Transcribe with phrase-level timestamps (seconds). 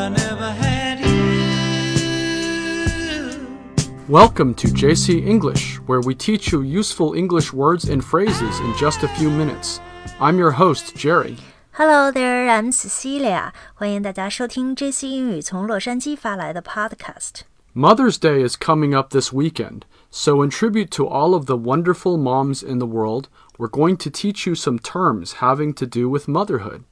[0.00, 1.16] had you.
[4.08, 9.02] Welcome to JC English, where we teach you useful English words and phrases in just
[9.02, 9.80] a few minutes.
[10.18, 11.36] I'm your host, Jerry.
[11.72, 13.52] Hello there, I'm Cecilia.
[13.74, 17.42] 欢迎大家收听 JC 英语从洛杉矶发来的 Podcast。
[17.74, 22.16] Mother's Day is coming up this weekend, so in tribute to all of the wonderful
[22.16, 26.26] moms in the world, we're going to teach you some terms having to do with
[26.26, 26.84] motherhood.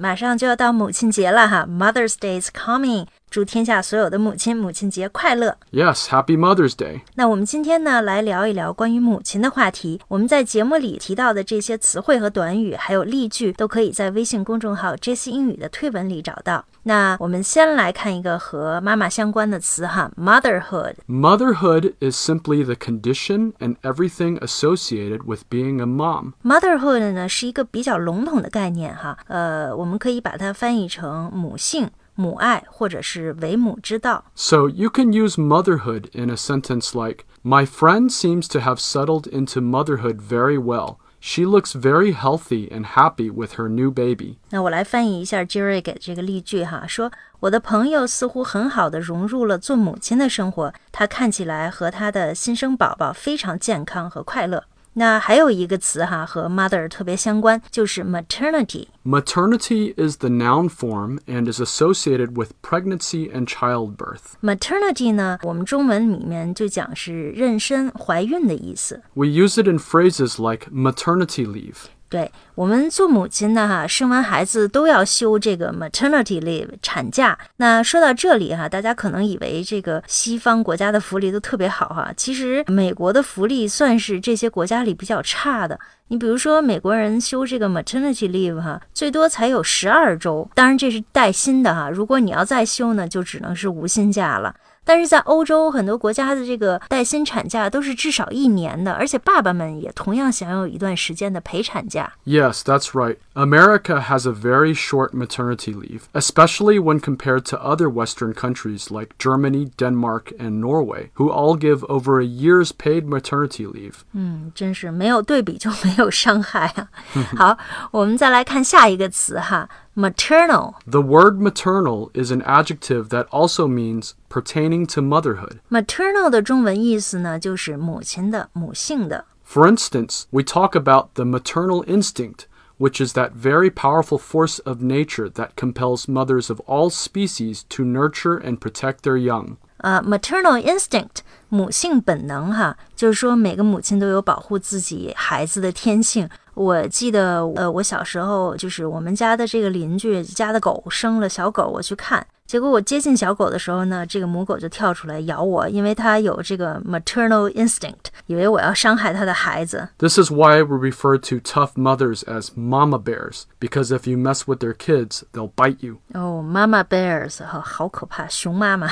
[0.00, 3.06] 马上就要到母亲节了哈，Mother's Day is coming。
[3.30, 7.02] 祝天下所有的母亲母亲节快乐！Yes, happy Mother's Day.
[7.14, 10.00] 那我们今天呢，来聊一聊关于母亲的话题。
[10.08, 16.64] 我们在节目里提到的这些词汇和短语，还有例句，都可以在微信公众号 “JC 英语”的推文里找到。
[16.82, 20.94] 那我们先来看一个和妈妈相关的词哈，motherhood。
[21.06, 26.32] Motherhood is simply the condition and everything associated with being a mom.
[26.42, 34.25] Motherhood 呢是一个比较笼统的概念哈，呃，我们可以把它翻译成母性、母爱或者是为母之道。
[34.35, 39.27] So you can use motherhood in a sentence like, My friend seems to have settled
[39.27, 40.97] into motherhood very well.
[41.19, 44.37] She looks very healthy and happy with her new baby.
[44.51, 54.65] 那我来翻译一下 Jerry 给这个例句哈，说我的朋友似乎很好的融入了做母亲的生活，她看起来和她的新生宝宝非常健康和快乐。
[54.97, 58.87] 那还有一个词哈和 mother 特别相关，就是 maternity。
[59.03, 64.35] Maternity is the noun form and is associated with pregnancy and childbirth.
[64.41, 69.01] maternity 呢，我们中文里面就讲是妊娠、怀孕的意思。
[69.15, 71.87] We use it in phrases like maternity leave.
[72.10, 77.38] 对我们做母亲的哈，生完孩子都要休这个 maternity leave 产假。
[77.56, 85.78] 那说到这里哈，大家可能以为这个西方国家的福利都特别好哈，其实美国的福利算是这些国家里比较差的。
[86.08, 91.88] 你比如说，美国人休这个 maternity leave 哈，最多才有十二周，当然这是带薪的哈。
[91.88, 94.52] 如果你要再休呢，就只能是无薪假了。
[94.87, 102.13] 但是在欧洲很多国家的这个带薪产假都是至少一年的，而且爸爸们也同样享有一段时间的陪产假。
[102.23, 103.17] Yes, that's right.
[103.33, 109.15] America has a very short maternity leave, especially when compared to other Western countries like
[109.17, 114.03] Germany, Denmark, and Norway, who all give over a year's paid maternity leave.
[114.13, 116.87] 嗯，真是没有对比就没有伤害啊。
[117.35, 117.57] 好，
[117.89, 120.75] 我们再来看下一个词哈 ，maternal。
[120.89, 125.59] The word maternal is an adjective that also means pertaining to motherhood.
[125.69, 129.25] maternal 的中文意思呢，就是母亲的、母性的。
[129.47, 132.45] For instance, we talk about the maternal instinct,
[132.79, 137.83] which is that very powerful force of nature that compels mothers of all species to
[137.83, 139.57] nurture and protect their young.
[139.77, 141.17] 呃，maternal instinct，
[141.49, 146.27] 母性本能哈，就是说每个母亲都有保护自己孩子的天性。
[146.60, 159.88] 我记得，呃，我小时候就是我们家的这个邻居家的狗生了小狗，我去看，结果我接近小狗的时候呢，这个母狗就跳出来咬我，因为它有这个 maternal instinct，以为我要伤害它的孩子。
[159.96, 164.58] This is why we refer to tough mothers as mama bears, because if you mess with
[164.58, 165.96] their kids, they'll bite you.
[166.12, 168.90] 哦、m a m a bears，哈，好可怕，熊妈妈。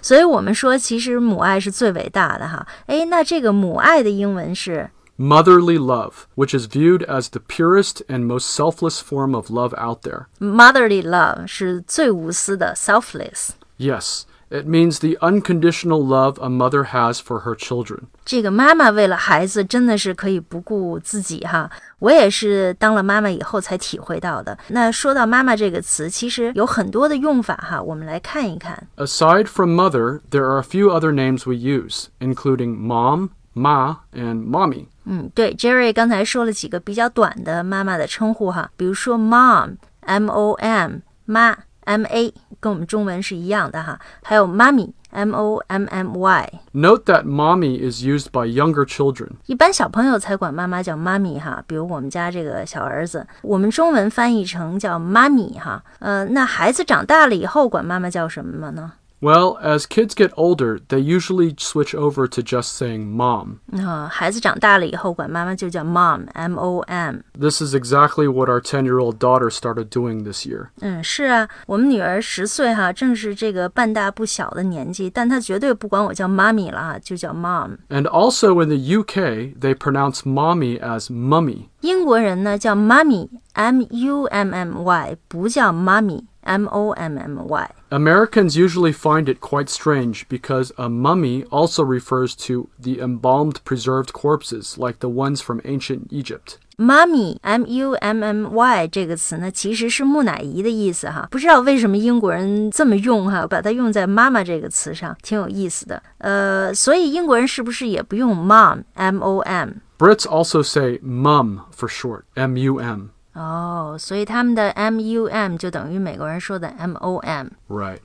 [0.00, 2.64] 所以我们说，其实母爱是最伟大的哈。
[2.86, 4.88] 哎，那这个母爱的英文是
[5.19, 10.01] Motherly love, which is viewed as the purest and most selfless form of love out
[10.01, 10.25] there.
[10.39, 13.51] motherly love，是最无私的 selfless。
[13.77, 18.07] Yes, it means the unconditional love a mother has for her children.
[18.25, 24.57] 这个妈妈为了孩子真的是可以不顾自己哈，我也是当了妈妈以后才体会到的。
[24.67, 28.85] 那说到妈妈这个词，其实有很多的用法哈，我们来看一看。
[28.97, 34.45] Aside from mother, there are a few other names we use, including mom, ma, and
[34.45, 34.87] mommy.
[35.12, 46.60] 嗯，对，Jerry 刚才说了几个比较短的妈妈的称呼哈，比如说 mom，m o m，妈，m a，跟我们中文是一样的哈，还有妈咪，m o m m y。
[46.70, 49.30] Note that mommy is used by younger children.
[49.46, 55.82] 一般小朋友才管妈妈叫妈咪哈，比如我们家这个小儿子，我们中文翻译成叫妈咪哈。
[55.98, 58.92] 呃，那孩子长大了以后管妈妈叫什么呢？
[59.21, 63.59] Well, as kids get older, they usually switch over to just saying mom.
[63.71, 67.21] 啊、孩子长大了以后管妈妈就叫 mom，m o m。
[67.33, 70.67] This is exactly what our 10 year old daughter started doing this year.
[70.81, 77.77] 嗯，是啊，我们女儿十岁哈，正是这个半大不小的年纪，但她绝对不管我叫妈咪了哈，就叫 mom。
[77.89, 81.69] And also in the UK, they pronounce mommy as mummy.
[81.81, 86.25] 英国人呢叫妈咪，m u m m y，不叫妈咪。
[86.43, 87.69] M O M M Y.
[87.89, 94.13] Americans usually find it quite strange because a mummy also refers to the embalmed preserved
[94.13, 96.59] corpses like the ones from ancient Egypt.
[96.77, 101.27] Mummy M U M M Y 这个词呢，其实是木乃伊的意思哈。
[101.31, 106.03] 不知道为什么英国人这么用哈，把它用在妈妈这个词上，挺有意思的。
[106.17, 109.69] 呃，所以英国人是不是也不用 mom M O M？
[109.97, 113.07] Brits also say mum for short, M U M.
[113.39, 117.47] 哦，所以他们的 M U M 就等于美国人说的 M O M。
[117.67, 117.99] Right.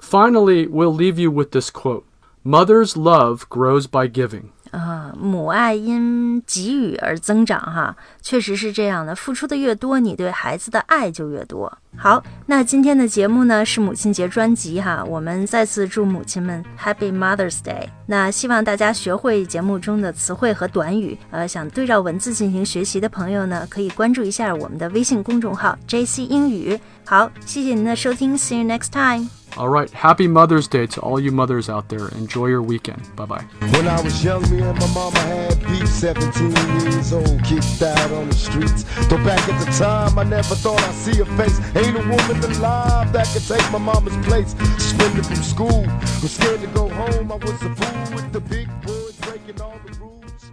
[0.00, 2.04] Finally, we'll leave you with this quote
[2.44, 4.50] Mother's love grows by giving.
[4.71, 9.15] 啊，母爱因给予而增长，哈，确实是这样的。
[9.15, 11.71] 付出的越多，你对孩子的爱就越多。
[11.97, 17.89] 好，那今天的节目呢是母亲节专辑哈，我们再次祝母亲们 Happy Mother's Day。
[18.05, 26.79] 那希望大家学会节目中的词汇和短语，呃，想对照文字进行学习的朋友呢，可以关注一下我们的微信公众号 JC 英语。
[27.05, 29.40] 好，谢谢您的收听，See you next time。
[29.57, 29.89] All right.
[29.91, 32.07] Happy Mother's Day to all you mothers out there.
[32.09, 33.15] Enjoy your weekend.
[33.15, 33.45] Bye bye.
[33.73, 35.87] When I was young, me and my mama had beef.
[35.87, 36.51] 17
[36.81, 38.83] years old, kicked out on the streets.
[39.07, 41.59] Though back at the time, I never thought I'd see a face.
[41.75, 44.55] Ain't a woman alive that could take my mama's place.
[44.77, 45.85] Suspended from school,
[46.21, 47.31] was scared to go home.
[47.31, 50.51] I was a fool with the big boys breaking all the rules.